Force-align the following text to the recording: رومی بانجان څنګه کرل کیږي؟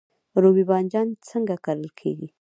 رومی 0.41 0.63
بانجان 0.69 1.07
څنګه 1.29 1.55
کرل 1.65 1.87
کیږي؟ 1.99 2.27